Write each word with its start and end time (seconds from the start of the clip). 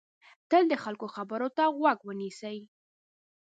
تل 0.49 0.63
د 0.69 0.73
خلکو 0.83 1.07
خبرو 1.15 1.47
ته 1.57 1.63
غوږ 1.77 1.99
ونیسئ. 2.03 2.57